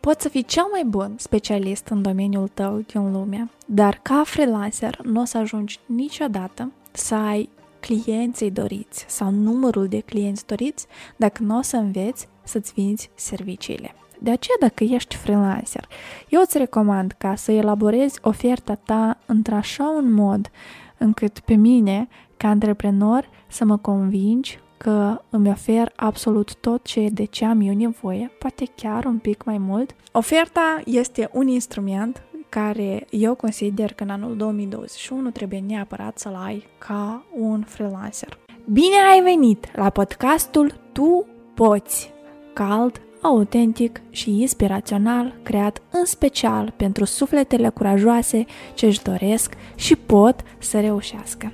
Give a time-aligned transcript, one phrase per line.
[0.00, 5.00] Poți să fii cel mai bun specialist în domeniul tău din lume, dar ca freelancer
[5.02, 7.48] nu o să ajungi niciodată să ai
[7.80, 10.86] clienții doriți sau numărul de clienți doriți
[11.16, 13.94] dacă nu o să înveți să-ți vinzi serviciile.
[14.18, 15.88] De aceea, dacă ești freelancer,
[16.28, 20.50] eu îți recomand ca să elaborezi oferta ta într-așa un mod
[20.98, 27.24] încât pe mine, ca antreprenor, să mă convingi că îmi ofer absolut tot ce de
[27.24, 29.94] ce am eu nevoie, poate chiar un pic mai mult.
[30.12, 36.66] Oferta este un instrument care eu consider că în anul 2021 trebuie neapărat să-l ai
[36.78, 38.38] ca un freelancer.
[38.72, 42.12] Bine ai venit la podcastul Tu Poți!
[42.52, 50.42] Cald, autentic și inspirațional, creat în special pentru sufletele curajoase ce își doresc și pot
[50.58, 51.52] să reușească.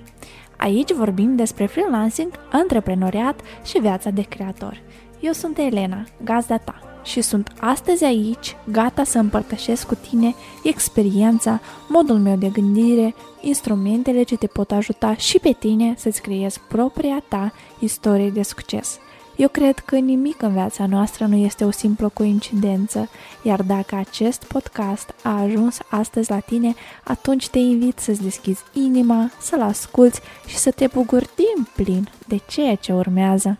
[0.56, 4.82] Aici vorbim despre freelancing, antreprenoriat și viața de creator.
[5.20, 11.60] Eu sunt Elena, gazda ta, și sunt astăzi aici, gata să împărtășesc cu tine experiența,
[11.88, 17.22] modul meu de gândire, instrumentele ce te pot ajuta și pe tine să-ți creezi propria
[17.28, 18.98] ta istorie de succes–
[19.36, 23.08] eu cred că nimic în viața noastră nu este o simplă coincidență,
[23.42, 29.30] iar dacă acest podcast a ajuns astăzi la tine, atunci te invit să-ți deschizi inima,
[29.40, 33.58] să-l asculți și să te bucuri din plin de ceea ce urmează.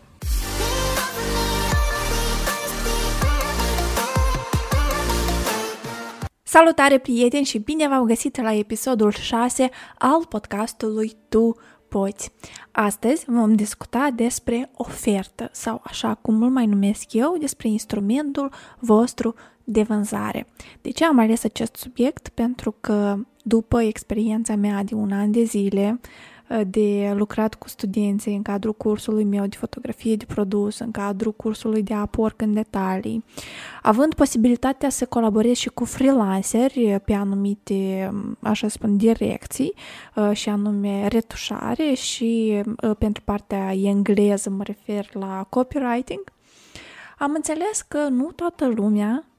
[6.42, 11.56] Salutare prieteni și bine v-am găsit la episodul 6 al podcastului Tu
[11.98, 12.32] poți.
[12.70, 19.34] Astăzi vom discuta despre ofertă sau, așa cum mult mai numesc eu, despre instrumentul vostru
[19.64, 20.46] de vânzare.
[20.82, 22.28] De ce am ales acest subiect?
[22.28, 26.35] Pentru că după experiența mea de un an de zile, Uh,
[26.66, 31.82] de lucrat cu studenții în cadrul cursului meu de fotografie de produs, în cadrul cursului
[31.82, 33.24] de aporc în detalii,
[33.82, 39.74] având posibilitatea să colaborez și cu freelanceri pe anumite, um, așa spun, direcții
[40.14, 46.22] uh, și anume retușare și uh, pentru partea engleză mă refer la copywriting,
[47.18, 49.35] am înțeles că nu toată lumea Uh,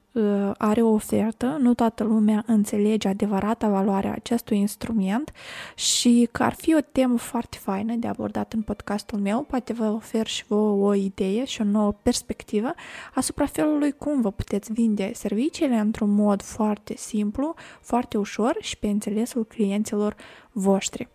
[0.58, 5.32] are o ofertă, nu toată lumea înțelege adevărata valoare a acestui instrument
[5.74, 9.84] și că ar fi o temă foarte faină de abordat în podcastul meu, poate vă
[9.84, 12.72] ofer și vă o idee și o nouă perspectivă
[13.14, 18.86] asupra felului cum vă puteți vinde serviciile într-un mod foarte simplu, foarte ușor și pe
[18.86, 20.14] înțelesul clienților
[20.52, 21.08] voștri.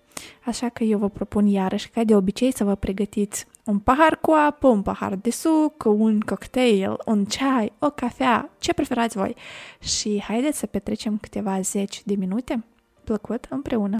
[0.45, 4.31] Așa că eu vă propun iarăși, ca de obicei, să vă pregătiți un pahar cu
[4.31, 9.35] apă, un pahar de suc, un cocktail, un ceai, o cafea, ce preferați voi.
[9.79, 12.63] Și haideți să petrecem câteva zeci de minute
[13.03, 13.97] plăcut împreună.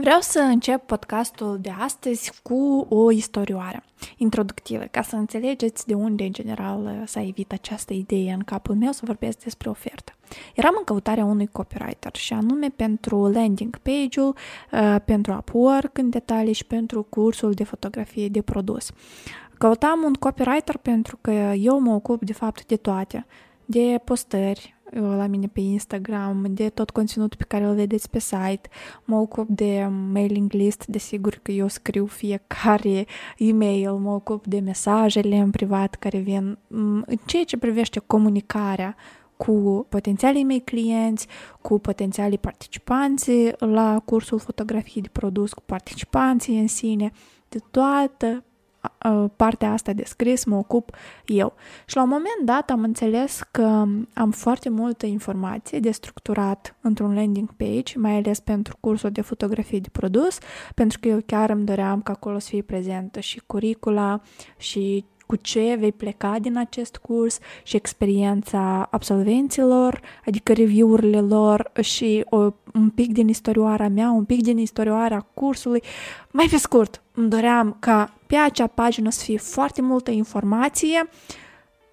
[0.00, 3.82] Vreau să încep podcastul de astăzi cu o istorioară
[4.16, 8.92] introductivă, ca să înțelegeți de unde, în general, s-a evit această idee în capul meu
[8.92, 10.12] să vorbesc despre ofertă.
[10.54, 14.36] Eram în căutarea unui copywriter și anume pentru landing page-ul,
[14.72, 18.90] uh, pentru Upwork în detalii și pentru cursul de fotografie de produs.
[19.58, 23.26] Căutam un copywriter pentru că eu mă ocup de fapt de toate,
[23.70, 28.68] de postări, la mine pe Instagram, de tot conținutul pe care îl vedeți pe site.
[29.04, 35.36] Mă ocup de mailing list, desigur că eu scriu fiecare e-mail, mă ocup de mesajele
[35.36, 38.96] în privat care vin în ceea ce privește comunicarea
[39.36, 41.26] cu potențialii mei clienți,
[41.60, 47.12] cu potențialii participanți la cursul fotografii de produs, cu participanții în sine,
[47.48, 48.44] de toată
[49.36, 50.96] partea asta de scris mă ocup
[51.26, 51.54] eu.
[51.86, 57.14] Și la un moment dat am înțeles că am foarte multă informație de structurat într-un
[57.14, 60.38] landing page, mai ales pentru cursul de fotografie de produs,
[60.74, 64.20] pentru că eu chiar îmi doream ca acolo să fie prezentă și curicula
[64.56, 72.24] și cu ce vei pleca din acest curs și experiența absolvenților, adică review-urile lor și
[72.28, 72.36] o,
[72.74, 75.82] un pic din istorioara mea, un pic din istorioara cursului.
[76.30, 81.08] Mai pe scurt, îmi doream ca pe acea pagină să fie foarte multă informație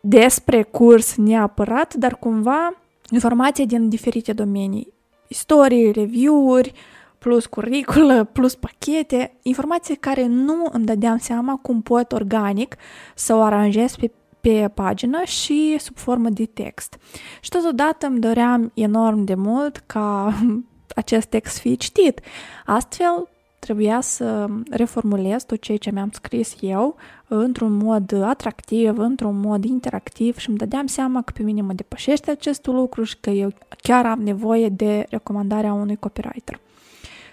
[0.02, 2.74] despre curs neapărat, dar cumva
[3.10, 4.94] informație din diferite domenii.
[5.28, 6.74] Istorii, review-uri,
[7.18, 12.76] plus curriculă, plus pachete, informații care nu îmi dădeam seama cum pot organic
[13.16, 14.12] să o aranjez pe,
[14.42, 16.98] pe pagină și sub formă de text.
[17.42, 20.34] Și totodată îmi doream enorm de mult ca
[20.96, 22.22] acest text fie citit.
[22.66, 23.30] Astfel,
[23.60, 26.96] trebuia să reformulez tot ceea ce mi-am scris eu
[27.28, 32.32] într-un mod atractiv, într-un mod interactiv și îmi dădeam seama că pe mine mă depășește
[32.32, 33.50] acest lucru și că eu
[33.82, 36.60] chiar am nevoie de recomandarea unui copywriter.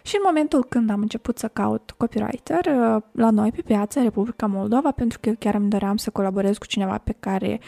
[0.07, 4.05] Și în momentul când am început să caut copywriter uh, la noi pe piață, în
[4.05, 7.61] Republica Moldova, pentru că eu chiar îmi doream să colaborez cu cineva pe care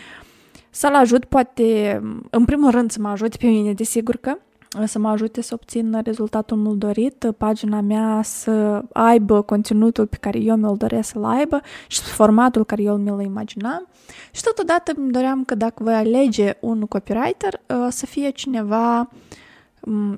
[0.71, 2.00] Să-l ajut, poate,
[2.31, 4.38] în primul rând, să mă ajute pe mine, desigur că,
[4.85, 10.39] să mă ajute să obțin rezultatul mult dorit, pagina mea să aibă conținutul pe care
[10.39, 13.89] eu mi-l doresc să-l aibă și formatul care eu mi-l imaginam.
[14.31, 19.09] Și totodată îmi doream că dacă voi alege un copywriter, să fie cineva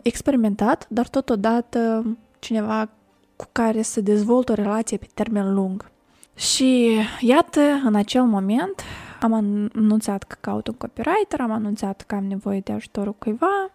[0.03, 2.05] experimentat, dar totodată
[2.39, 2.89] cineva
[3.37, 5.91] cu care să dezvolt o relație pe termen lung.
[6.35, 8.83] Și iată, în acel moment
[9.21, 13.71] am anunțat că caut un copywriter, am anunțat că am nevoie de ajutorul cuiva,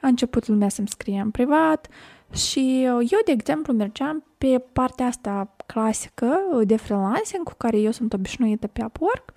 [0.00, 1.88] a început lumea să-mi scrie în privat
[2.32, 8.12] și eu, de exemplu, mergeam pe partea asta clasică de freelancing cu care eu sunt
[8.12, 9.32] obișnuită pe Upwork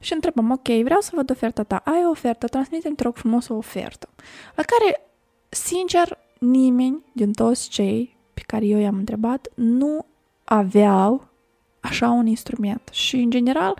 [0.00, 3.48] și întrebam, ok, vreau să văd oferta ta, ai o ofertă, transmite-mi, te rog frumos,
[3.48, 4.08] o ofertă.
[4.54, 5.05] La care,
[5.56, 10.06] sincer, nimeni din toți cei pe care eu i-am întrebat nu
[10.44, 11.28] aveau
[11.80, 12.88] așa un instrument.
[12.92, 13.78] Și, în general,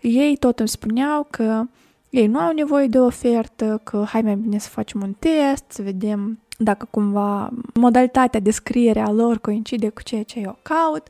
[0.00, 1.64] ei tot îmi spuneau că
[2.10, 5.82] ei nu au nevoie de ofertă, că hai mai bine să facem un test, să
[5.82, 11.06] vedem dacă cumva modalitatea de scriere a lor coincide cu ceea ce eu caut.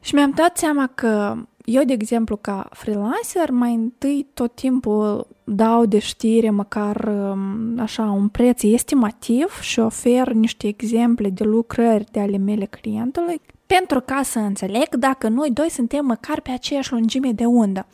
[0.00, 5.86] Și mi-am dat seama că eu, de exemplu, ca freelancer, mai întâi tot timpul dau
[5.86, 12.20] de știre măcar um, așa un preț estimativ și ofer niște exemple de lucrări de
[12.20, 17.32] ale mele clientului pentru ca să înțeleg dacă noi doi suntem măcar pe aceeași lungime
[17.32, 17.86] de undă.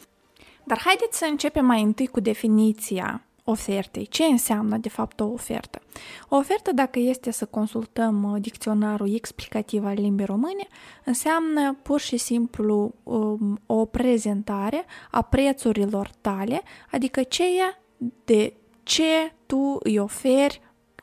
[0.65, 4.07] Dar haideți să începem mai întâi cu definiția ofertei.
[4.07, 5.81] Ce înseamnă, de fapt, o ofertă?
[6.29, 10.67] O ofertă, dacă este să consultăm uh, dicționarul explicativ al limbii române,
[11.05, 17.79] înseamnă pur și simplu um, o prezentare a prețurilor tale, adică ceea
[18.25, 20.61] de ce tu îi oferi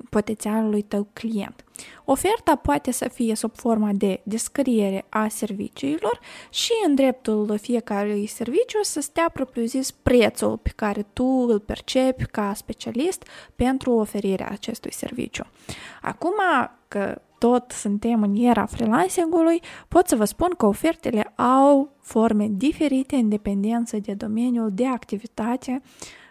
[0.09, 1.63] potențialului tău client.
[2.05, 8.79] Oferta poate să fie sub forma de descriere a serviciilor și în dreptul fiecărui serviciu
[8.81, 15.45] să stea propriu-zis prețul pe care tu îl percepi ca specialist pentru oferirea acestui serviciu.
[16.01, 16.35] Acum
[16.87, 23.15] că tot suntem în era freelancing-ului, pot să vă spun că ofertele au forme diferite
[23.15, 25.81] în dependență de domeniul de activitate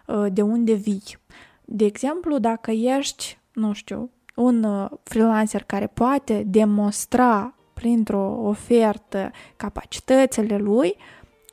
[0.06, 1.18] uh, de unde vii.
[1.64, 10.56] De exemplu, dacă ești, nu știu, un uh, freelancer care poate demonstra printr-o ofertă capacitățile
[10.56, 10.96] lui,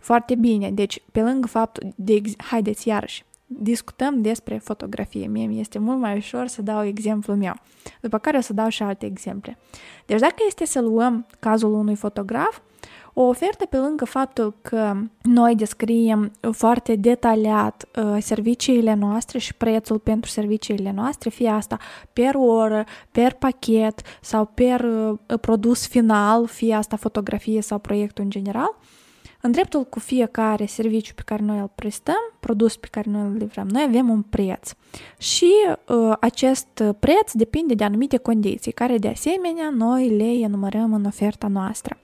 [0.02, 0.72] foarte bine.
[0.72, 5.28] Deci, pe lângă faptul de, haideți iarăși, discutăm despre fotografie.
[5.28, 7.54] Mie mi este mult mai ușor să dau exemplul meu,
[8.02, 9.58] după care o să dau și alte exemple.
[10.06, 12.62] Deci dacă este să luăm cazul unui fotograf,
[13.13, 20.00] o ofertă pe lângă faptul că noi descriem foarte detaliat uh, serviciile noastre și prețul
[20.00, 21.77] pentru serviciile noastre, fie asta
[22.13, 28.30] per oră, per pachet sau per uh, produs final, fie asta fotografie sau proiectul în
[28.30, 28.77] general,
[29.41, 33.35] în dreptul cu fiecare serviciu pe care noi îl prestăm, produs pe care noi îl
[33.38, 34.71] livrăm, noi avem un preț.
[35.18, 35.51] Și
[35.88, 41.47] uh, acest preț depinde de anumite condiții, care de asemenea noi le enumerăm în oferta
[41.47, 41.97] noastră.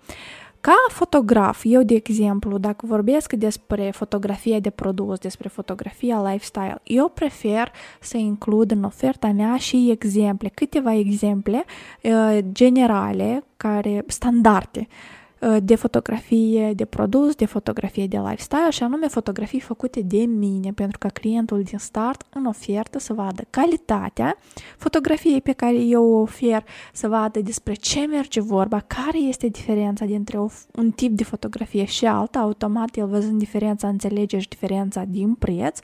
[0.61, 7.07] Ca fotograf, eu, de exemplu, dacă vorbesc despre fotografia de produs, despre fotografia lifestyle, eu
[7.07, 11.63] prefer să includ în oferta mea și exemple, câteva exemple
[12.01, 15.18] uh, generale, care standarde, Uh,
[15.63, 20.97] de fotografie de produs, de fotografie de lifestyle și anume fotografii făcute de mine, pentru
[20.97, 24.37] ca clientul din start în ofertă să vadă calitatea
[24.77, 30.05] fotografiei pe care eu o ofer, să vadă despre ce merge vorba, care este diferența
[30.05, 35.03] dintre o, un tip de fotografie și alta, automat el văzând diferența înțelege și diferența
[35.03, 35.79] din preț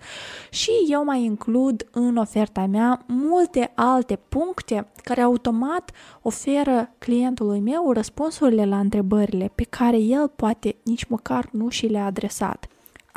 [0.50, 7.91] și eu mai includ în oferta mea multe alte puncte care automat oferă clientului meu
[7.91, 12.67] răspunsurile la întrebările pe care el poate nici măcar nu și le-a adresat.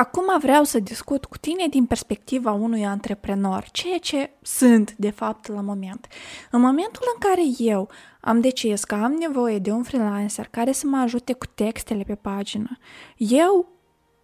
[0.01, 5.47] Acum vreau să discut cu tine din perspectiva unui antreprenor, ceea ce sunt de fapt
[5.47, 6.07] la moment.
[6.51, 7.89] În momentul în care eu
[8.21, 12.15] am decis că am nevoie de un freelancer care să mă ajute cu textele pe
[12.15, 12.79] pagină,
[13.17, 13.67] eu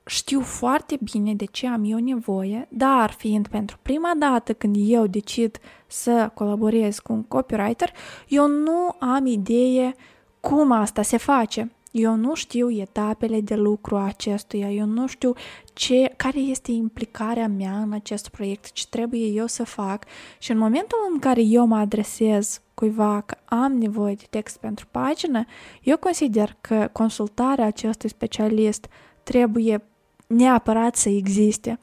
[0.07, 5.07] știu foarte bine de ce am eu nevoie, dar fiind pentru prima dată când eu
[5.07, 7.93] decid să colaborez cu un copywriter,
[8.29, 9.95] eu nu am idee
[10.41, 11.73] cum asta se face.
[11.97, 15.33] Eu nu știu etapele de lucru a acestuia, eu nu știu
[15.73, 20.05] ce, care este implicarea mea în acest proiect, ce trebuie eu să fac
[20.39, 24.87] și în momentul în care eu mă adresez cuiva că am nevoie de text pentru
[24.91, 25.45] pagină,
[25.83, 28.87] eu consider că consultarea acestui specialist
[29.23, 29.85] trebuie
[30.27, 31.79] neapărat să existe.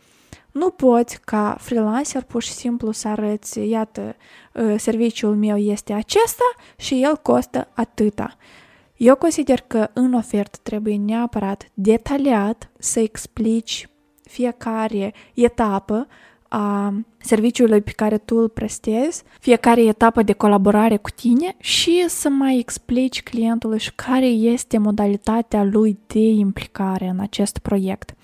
[0.51, 4.15] Nu poți ca freelancer pur și simplu să arăți, iată,
[4.55, 6.43] ă, serviciul meu este acesta
[6.77, 8.37] și el costă atâta.
[9.03, 13.89] Eu consider că în ofertă trebuie neapărat detaliat să explici
[14.23, 16.07] fiecare etapă
[16.47, 22.29] a serviciului pe care tu îl prestezi, fiecare etapă de colaborare cu tine și să
[22.29, 28.15] mai explici clientului și care este modalitatea lui de implicare în acest proiect.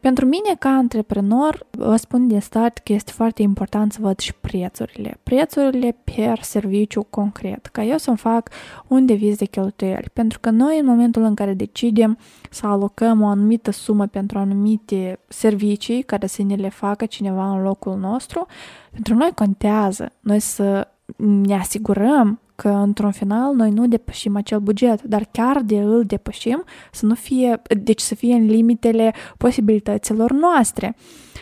[0.00, 4.34] Pentru mine, ca antreprenor, vă spun din start că este foarte important să văd și
[4.34, 5.18] prețurile.
[5.22, 8.50] Prețurile per serviciu concret, ca eu să-mi fac
[8.86, 10.10] un deviz de cheltuieli.
[10.12, 12.18] Pentru că noi, în momentul în care decidem
[12.50, 17.62] să alocăm o anumită sumă pentru anumite servicii care să ne le facă cineva în
[17.62, 18.46] locul nostru,
[18.92, 25.02] pentru noi contează noi să ne asigurăm că într-un final noi nu depășim acel buget,
[25.02, 30.96] dar chiar de îl depășim, să nu fie, deci să fie în limitele posibilităților noastre.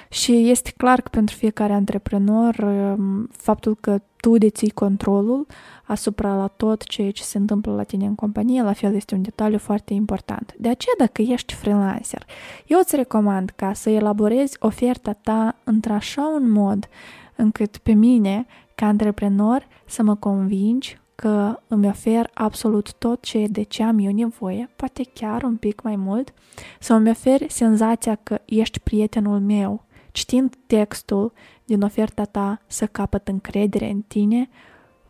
[0.09, 5.47] Și este clar că pentru fiecare antreprenor um, faptul că tu deții controlul
[5.85, 9.23] asupra la tot ceea ce se întâmplă la tine în companie, la fel este un
[9.23, 10.55] detaliu foarte important.
[10.59, 12.27] De aceea, dacă ești freelancer,
[12.67, 16.89] eu îți recomand ca să elaborezi oferta ta într-așa un mod
[17.37, 23.63] încât pe mine, ca antreprenor, să mă convingi că îmi ofer absolut tot ce de
[23.63, 26.35] ce am eu nevoie, poate chiar un pic mai mult,
[26.81, 31.33] să îmi oferi senzația că ești prietenul meu, citind textul
[31.65, 34.49] din oferta ta să capăt încredere în tine,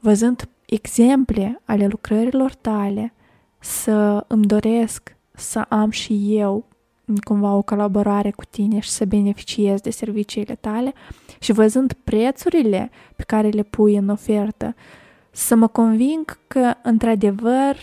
[0.00, 3.12] văzând exemple ale lucrărilor tale,
[3.58, 6.64] să îmi doresc să am și eu
[7.25, 10.92] cumva o colaborare cu tine și să beneficiez de serviciile tale
[11.40, 14.75] și văzând prețurile pe care le pui în ofertă,
[15.34, 17.76] să mă conving că, într-adevăr,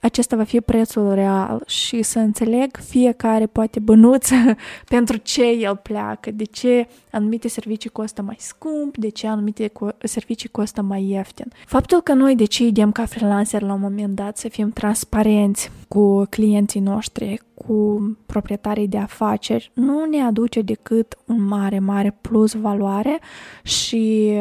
[0.00, 4.34] acesta va fi prețul real și să înțeleg fiecare poate bănuță
[4.94, 10.48] pentru ce el pleacă, de ce anumite servicii costă mai scump, de ce anumite servicii
[10.48, 11.52] costă mai ieftin.
[11.66, 16.80] Faptul că noi decidem ca freelancer la un moment dat să fim transparenți cu clienții
[16.80, 23.20] noștri, cu proprietarii de afaceri, nu ne aduce decât un mare, mare plus valoare
[23.62, 24.32] și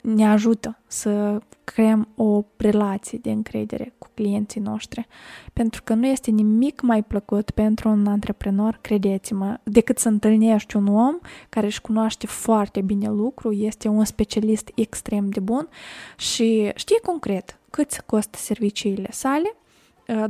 [0.00, 1.38] ne ajută să
[1.74, 5.06] creăm o relație de încredere cu clienții noștri.
[5.52, 10.86] Pentru că nu este nimic mai plăcut pentru un antreprenor, credeți-mă, decât să întâlnești un
[10.86, 11.18] om
[11.48, 15.68] care își cunoaște foarte bine lucru, este un specialist extrem de bun
[16.16, 19.54] și știe concret cât costă serviciile sale,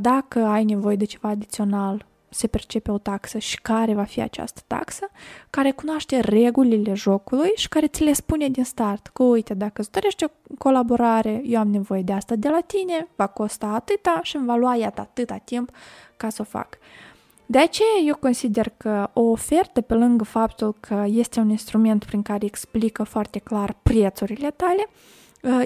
[0.01, 4.61] dacă ai nevoie de ceva adițional se percepe o taxă și care va fi această
[4.67, 5.09] taxă,
[5.51, 9.91] care cunoaște regulile jocului și care ți le spune din start că, uite, dacă îți
[9.91, 10.29] dorești o
[10.59, 14.57] colaborare, eu am nevoie de asta de la tine, va costa atâta și îmi va
[14.57, 15.71] lua iată atâta timp
[16.17, 16.79] ca să o fac.
[17.47, 22.23] De aceea eu consider că o ofertă, pe lângă faptul că este un instrument prin
[22.23, 24.89] care explică foarte clar prețurile tale,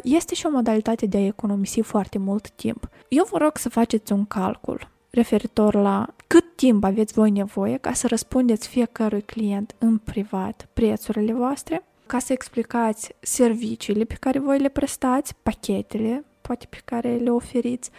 [0.02, 2.88] este și o modalitate de a economisi foarte mult timp.
[3.08, 7.92] Eu vă rog să faceți un calcul referitor la cât timp aveți voi nevoie ca
[7.92, 14.58] să răspundeți fiecărui client în privat prețurile voastre, ca să explicați serviciile pe care voi
[14.58, 17.90] le prestați, pachetele, poate pe care le oferiți,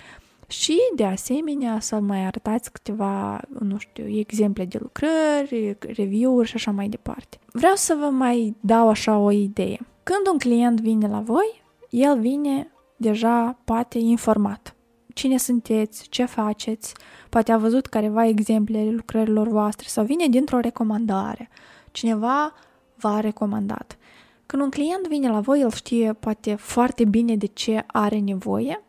[0.47, 6.71] și, de asemenea, să mai arătați câteva, nu știu, exemple de lucrări, review-uri și așa
[6.71, 7.37] mai departe.
[7.51, 9.79] Vreau să vă mai dau așa o idee.
[10.03, 14.75] Când un client vine la voi, el vine deja poate informat
[15.13, 16.93] cine sunteți, ce faceți,
[17.29, 21.49] poate a văzut careva exemple ale lucrărilor voastre sau vine dintr-o recomandare.
[21.91, 22.53] Cineva
[22.95, 23.97] v-a recomandat.
[24.45, 28.83] Când un client vine la voi, el știe poate foarte bine de ce are nevoie,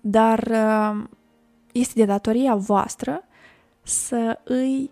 [0.00, 1.04] dar uh,
[1.72, 3.24] este de datoria voastră
[3.82, 4.90] să îi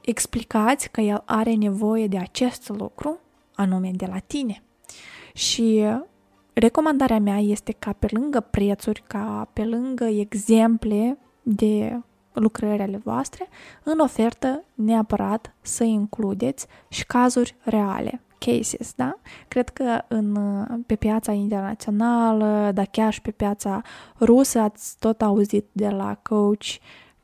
[0.00, 3.20] explicați că el are nevoie de acest lucru,
[3.54, 4.62] anume de la tine.
[5.34, 5.84] Și
[6.58, 12.00] Recomandarea mea este ca pe lângă prețuri, ca pe lângă exemple de
[12.32, 13.48] lucrări ale voastre,
[13.82, 19.18] în ofertă neapărat să includeți și cazuri reale, cases, da?
[19.48, 20.36] Cred că în,
[20.86, 23.82] pe piața internațională, dar chiar și pe piața
[24.20, 26.66] rusă ați tot auzit de la coach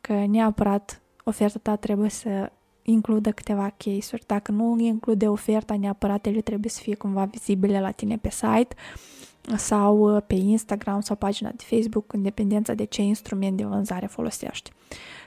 [0.00, 2.50] că neapărat oferta ta trebuie să
[2.82, 4.24] includă câteva case-uri.
[4.26, 8.74] Dacă nu include oferta, neapărat ele trebuie să fie cumva vizibile la tine pe site
[9.56, 14.06] sau uh, pe Instagram sau pagina de Facebook, în dependență de ce instrument de vânzare
[14.06, 14.70] folosești.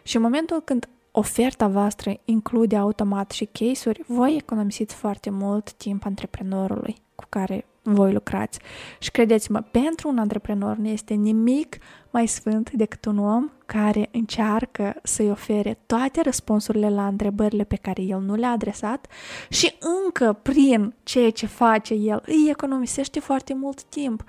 [0.03, 6.05] Și în momentul când oferta voastră include automat și case-uri, voi economisiți foarte mult timp
[6.05, 8.59] antreprenorului cu care voi lucrați.
[8.99, 11.77] Și credeți-mă, pentru un antreprenor nu este nimic
[12.11, 18.01] mai sfânt decât un om care încearcă să-i ofere toate răspunsurile la întrebările pe care
[18.01, 19.07] el nu le-a adresat
[19.49, 19.73] și
[20.05, 24.23] încă prin ceea ce face el îi economisește foarte mult timp.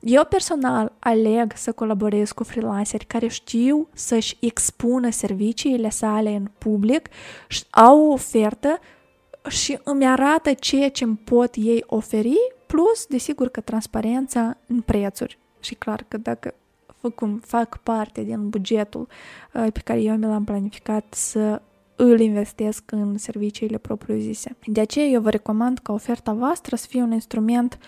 [0.00, 7.08] Eu personal aleg să colaborez cu freelanceri care știu să-și expună serviciile sale în public,
[7.70, 8.78] au o ofertă
[9.48, 15.38] și îmi arată ceea ce îmi pot ei oferi, plus, desigur că transparența în prețuri.
[15.60, 16.54] Și clar că dacă
[17.14, 19.08] cum fac parte din bugetul
[19.52, 21.62] uh, pe care eu mi l-am planificat să
[21.96, 24.56] îl investesc în serviciile propriu-zise.
[24.66, 27.78] De aceea eu vă recomand ca oferta voastră să fie un instrument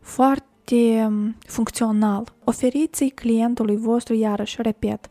[0.00, 2.34] foarte um, funcțional.
[2.44, 5.10] Oferiți-i clientului vostru, iarăși, repet,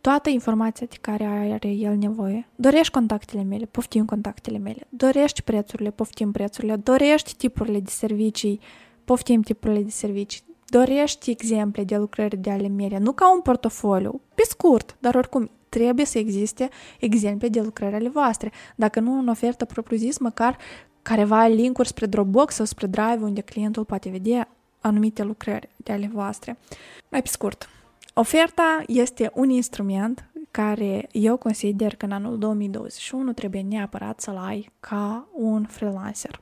[0.00, 2.48] toată informația de care are el nevoie.
[2.54, 4.86] Dorești contactele mele, poftim contactele mele.
[4.88, 6.76] Dorești prețurile, poftim prețurile.
[6.76, 8.60] Dorești tipurile de servicii,
[9.04, 10.42] poftim tipurile de servicii.
[10.66, 15.50] Dorești exemple de lucrări de ale mele, nu ca un portofoliu, pe scurt, dar oricum
[15.68, 16.68] trebuie să existe
[17.00, 18.52] exemple de lucrări ale voastre.
[18.76, 20.56] Dacă nu în ofertă propriu-zis, măcar
[21.02, 24.48] careva linkuri spre Dropbox sau spre Drive unde clientul poate vedea
[24.80, 26.58] anumite lucrări de ale voastre.
[27.08, 27.68] Mai pe scurt,
[28.14, 34.72] oferta este un instrument care eu consider că în anul 2021 trebuie neapărat să-l ai
[34.80, 36.40] ca un freelancer.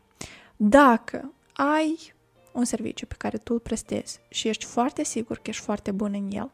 [0.56, 2.12] Dacă ai
[2.52, 6.12] un serviciu pe care tu îl prestezi și ești foarte sigur că ești foarte bun
[6.14, 6.50] în el,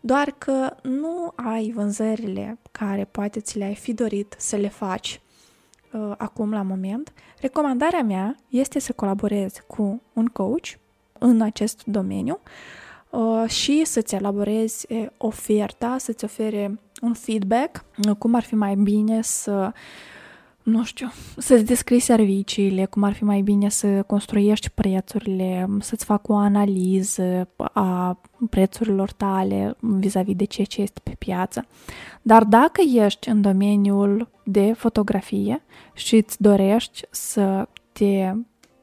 [0.00, 5.20] doar că nu ai vânzările care poate ți le-ai fi dorit să le faci
[5.92, 10.66] uh, acum la moment, recomandarea mea este să colaborezi cu un coach
[11.18, 12.85] în acest domeniu uh,
[13.46, 17.84] și să-ți elaborezi oferta, să-ți ofere un feedback,
[18.18, 19.78] cum ar fi mai bine să uh,
[20.66, 26.28] nu știu, să-ți descrii serviciile, cum ar fi mai bine să construiești prețurile, să-ți fac
[26.28, 28.20] o analiză a
[28.50, 31.66] prețurilor tale vis-a-vis de ceea ce este pe piață.
[32.22, 35.62] Dar dacă ești în domeniul de fotografie
[35.94, 38.32] și îți dorești să te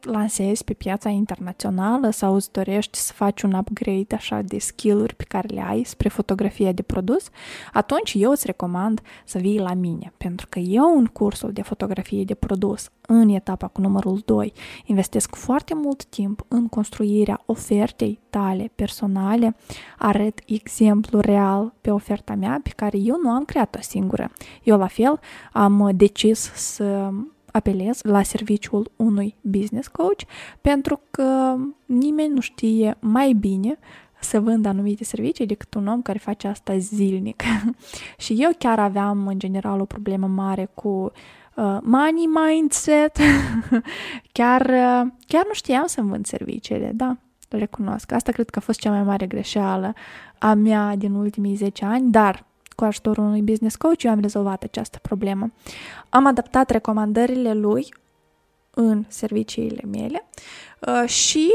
[0.06, 5.24] lansezi pe piața internațională sau îți dorești să faci un upgrade așa de skill-uri pe
[5.24, 7.30] care le ai spre fotografia de produs,
[7.74, 12.24] atunci eu îți recomand să vii la mine, pentru că eu în cursul de fotografie
[12.24, 14.54] de produs, în etapa cu numărul 2,
[14.86, 19.56] investesc foarte mult timp în construirea ofertei tale personale,
[19.98, 24.32] arăt exemplu real pe oferta mea pe care eu nu am creat-o singură.
[24.64, 25.20] Eu la fel
[25.52, 27.10] am decis să
[27.54, 30.22] apelez la serviciul unui business coach
[30.62, 33.78] pentru că nimeni nu știe mai bine
[34.20, 37.44] să vând anumite servicii decât un om care face asta zilnic.
[38.24, 41.12] și eu chiar aveam în general o problemă mare cu
[41.56, 43.18] uh, money mindset.
[44.38, 47.18] chiar, uh, chiar nu știam să vând serviciile, da,
[47.50, 48.12] recunosc.
[48.12, 49.94] Asta cred că a fost cea mai mare greșeală
[50.38, 54.64] a mea din ultimii 10 ani, dar cu ajutorul unui business coach, eu am rezolvat
[54.64, 55.52] această problemă.
[56.10, 57.94] Am adaptat recomandările lui
[58.74, 60.26] în serviciile mele
[60.80, 61.50] uh, și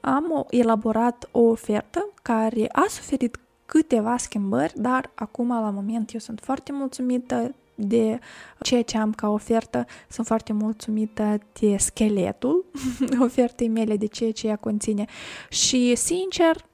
[0.00, 6.40] am elaborat o ofertă care a suferit câteva schimbări, dar acum, la moment, eu sunt
[6.42, 8.18] foarte mulțumită de
[8.60, 12.64] ceea ce am ca ofertă, sunt foarte mulțumită de scheletul
[13.26, 15.04] ofertei mele, de ceea ce ea conține
[15.48, 16.64] și, sincer,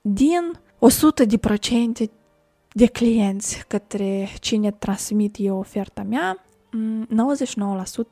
[0.00, 1.24] din 100
[2.76, 6.45] de procente de clienți către cine transmit eu oferta mea,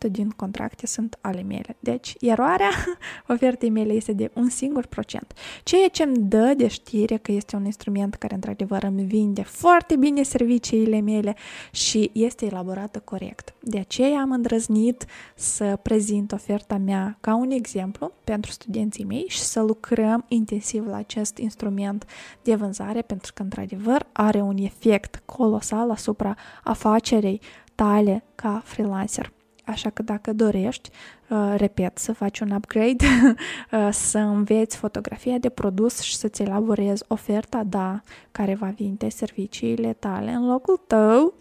[0.07, 1.77] 99% din contracte sunt ale mele.
[1.81, 2.71] Deci, eroarea
[3.29, 5.33] ofertei mele este de un singur procent.
[5.63, 9.97] Ceea ce îmi dă de știre că este un instrument care, într-adevăr, îmi vinde foarte
[9.97, 11.37] bine serviciile mele
[11.71, 13.55] și este elaborată corect.
[13.61, 19.41] De aceea am îndrăznit să prezint oferta mea ca un exemplu pentru studenții mei și
[19.41, 22.05] să lucrăm intensiv la acest instrument
[22.43, 27.41] de vânzare pentru că, într-adevăr, are un efect colosal asupra afacerii
[27.75, 29.33] tale ca freelancer.
[29.65, 30.91] Așa că dacă dorești,
[31.29, 33.05] uh, repet, să faci un upgrade,
[33.73, 38.01] uh, să înveți fotografia de produs și să-ți elaborezi oferta, da,
[38.33, 41.35] care va vinde serviciile tale în locul tău,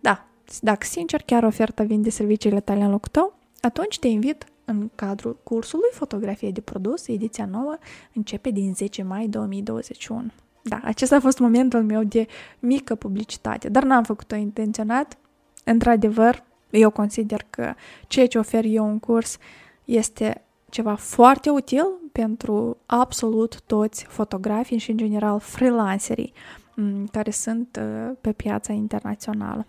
[0.00, 0.26] da,
[0.60, 5.38] dacă sincer chiar oferta vinde serviciile tale în locul tău, atunci te invit în cadrul
[5.42, 7.76] cursului Fotografie de produs, ediția nouă,
[8.14, 10.24] începe din 10 mai 2021.
[10.62, 12.26] Da, acesta a fost momentul meu de
[12.58, 15.18] mică publicitate, dar n-am făcut-o intenționat,
[15.64, 17.74] Într-adevăr, eu consider că
[18.06, 19.36] ceea ce ofer eu în curs
[19.84, 26.32] este ceva foarte util pentru absolut toți fotografii și, în general, freelancerii
[26.76, 29.66] mm, care sunt uh, pe piața internațională.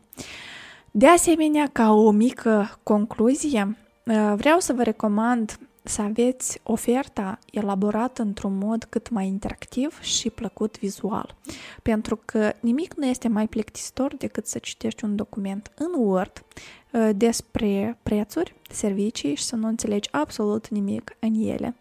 [0.91, 8.21] De asemenea, ca o mică concluzie, uh, vreau să vă recomand să aveți oferta elaborată
[8.21, 11.35] într-un mod cât mai interactiv și plăcut vizual.
[11.81, 16.45] Pentru că nimic nu este mai plictisitor decât să citești un document în Word
[16.91, 21.75] uh, despre prețuri, servicii și să nu înțelegi absolut nimic în ele.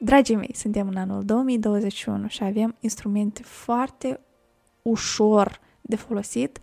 [0.00, 4.20] Dragii mei, suntem în anul 2021 și avem instrumente foarte
[4.82, 6.58] ușor de folosit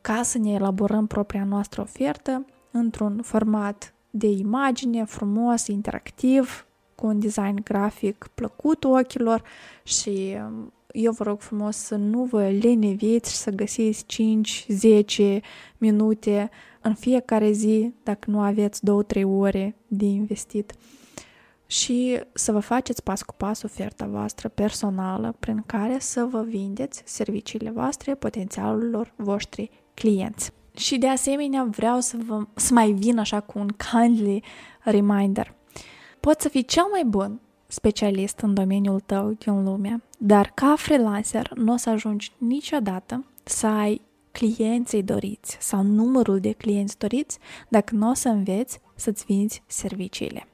[0.00, 7.20] ca să ne elaborăm propria noastră ofertă într-un format de imagine frumos, interactiv, cu un
[7.20, 9.42] design grafic plăcut ochilor
[9.82, 14.04] și um, eu vă rog frumos să nu vă leneviți și să găsiți
[15.38, 15.40] 5-10
[15.78, 16.50] minute
[16.80, 18.80] în fiecare zi, dacă nu aveți
[19.16, 20.72] 2-3 ore de investit
[21.66, 27.02] și să vă faceți pas cu pas oferta voastră personală prin care să vă vindeți
[27.04, 30.52] serviciile voastre potențialilor voștri clienți.
[30.76, 34.42] Și de asemenea vreau să, vă, să mai vin așa cu un kindly
[34.80, 35.54] reminder.
[36.20, 41.50] Poți să fii cel mai bun specialist în domeniul tău din lume, dar ca freelancer
[41.54, 44.00] nu o să ajungi niciodată să ai
[44.32, 50.46] clienții doriți sau numărul de clienți doriți dacă nu o să înveți să-ți vinzi serviciile.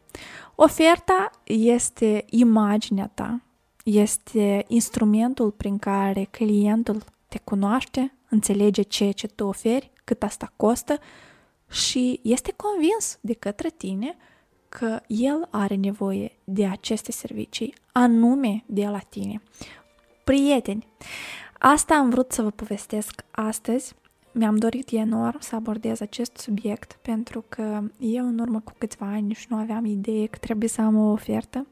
[0.55, 3.41] Oferta este imaginea ta,
[3.85, 10.99] este instrumentul prin care clientul te cunoaște, înțelege ceea ce tu oferi, cât asta costă
[11.71, 14.17] și este convins de către tine
[14.69, 19.43] că el are nevoie de aceste servicii, anume de la tine.
[20.25, 20.87] Prieteni,
[21.59, 23.95] asta am vrut să vă povestesc astăzi
[24.33, 29.27] mi-am dorit enorm să abordez acest subiect pentru că eu în urmă cu câțiva ani
[29.27, 31.67] nici nu aveam idee că trebuie să am o ofertă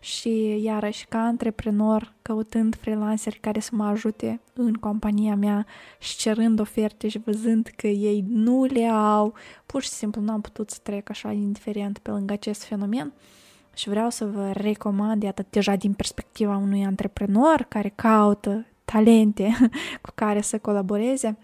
[0.00, 5.66] și iarăși ca antreprenor căutând freelanceri care să mă ajute în compania mea
[5.98, 9.34] și cerând oferte și văzând că ei nu le au,
[9.66, 13.12] pur și simplu nu am putut să trec așa indiferent pe lângă acest fenomen.
[13.74, 19.56] Și vreau să vă recomand, iată, deja din perspectiva unui antreprenor care caută talente
[20.02, 21.38] cu care să colaboreze,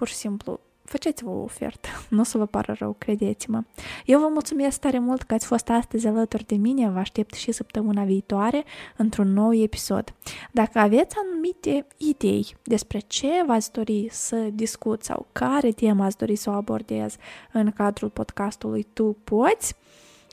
[0.00, 3.62] pur și simplu faceți-vă o ofertă, nu o să vă pară rău, credeți-mă.
[4.06, 7.52] Eu vă mulțumesc tare mult că ați fost astăzi alături de mine, vă aștept și
[7.52, 8.64] săptămâna viitoare
[8.96, 10.14] într-un nou episod.
[10.52, 16.36] Dacă aveți anumite idei despre ce v-ați dori să discut sau care temă ați dori
[16.36, 17.16] să o abordez
[17.52, 19.74] în cadrul podcastului Tu Poți,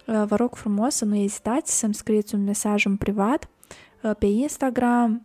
[0.05, 3.49] vă rog frumos să nu ezitați să-mi scrieți un mesaj în privat
[4.19, 5.21] pe Instagram,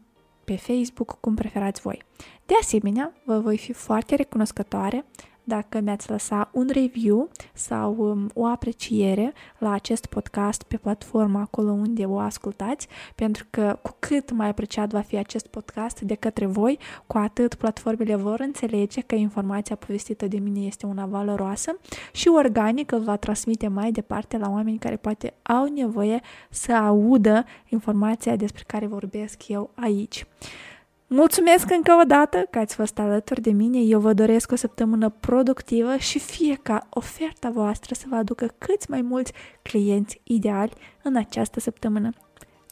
[0.53, 2.03] pe Facebook, cum preferați voi.
[2.47, 5.05] De asemenea, vă voi fi foarte recunoscătoare
[5.45, 11.71] dacă mi-ați lăsa un review sau um, o apreciere la acest podcast pe platforma acolo
[11.71, 16.47] unde o ascultați, pentru că cu cât mai apreciat va fi acest podcast de către
[16.47, 21.79] voi, cu atât platformele vor înțelege că informația povestită de mine este una valoroasă
[22.13, 27.45] și organic îl va transmite mai departe la oameni care poate au nevoie să audă
[27.69, 30.27] informația despre care vorbesc eu aici.
[31.15, 33.79] Mulțumesc încă o dată că ați fost alături de mine.
[33.79, 38.91] Eu vă doresc o săptămână productivă și fie ca oferta voastră să vă aducă câți
[38.91, 40.73] mai mulți clienți ideali
[41.03, 42.11] în această săptămână.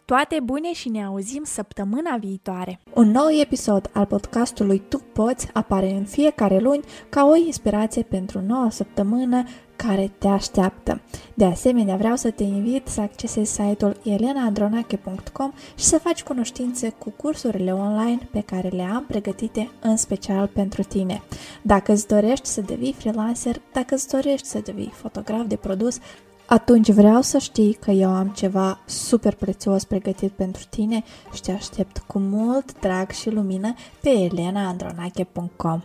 [0.04, 2.80] Toate bune și ne auzim săptămâna viitoare.
[2.94, 8.40] Un nou episod al podcastului Tu Poți apare în fiecare luni ca o inspirație pentru
[8.46, 9.44] noua săptămână
[9.86, 11.00] care te așteaptă.
[11.34, 17.10] De asemenea, vreau să te invit să accesezi site-ul elenaandronache.com și să faci cunoștințe cu
[17.10, 21.22] cursurile online pe care le am pregătite în special pentru tine.
[21.62, 25.98] Dacă îți dorești să devii freelancer, dacă îți dorești să devii fotograf de produs,
[26.46, 31.52] atunci vreau să știi că eu am ceva super prețios pregătit pentru tine și te
[31.52, 35.80] aștept cu mult drag și lumină pe elenaandronache.com.